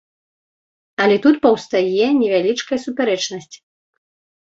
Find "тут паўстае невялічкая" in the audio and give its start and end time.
1.27-2.79